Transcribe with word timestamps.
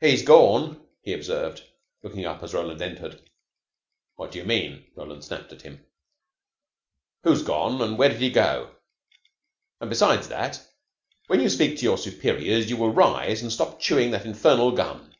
"He's 0.00 0.22
gorn," 0.22 0.80
he 1.02 1.12
observed, 1.12 1.62
looking 2.02 2.24
up 2.24 2.42
as 2.42 2.54
Roland 2.54 2.80
entered. 2.80 3.28
"What 4.16 4.32
do 4.32 4.38
you 4.38 4.46
mean?" 4.46 4.86
Roland 4.96 5.24
snapped 5.24 5.52
at 5.52 5.60
him. 5.60 5.84
"Who's 7.24 7.42
gone 7.42 7.82
and 7.82 7.98
where 7.98 8.08
did 8.08 8.22
he 8.22 8.30
go? 8.30 8.76
And 9.78 9.90
besides 9.90 10.28
that, 10.28 10.66
when 11.26 11.40
you 11.40 11.50
speak 11.50 11.76
to 11.76 11.84
your 11.84 11.98
superiors 11.98 12.70
you 12.70 12.78
will 12.78 12.94
rise 12.94 13.42
and 13.42 13.52
stop 13.52 13.78
chewing 13.78 14.10
that 14.12 14.24
infernal 14.24 14.70
gum. 14.72 15.12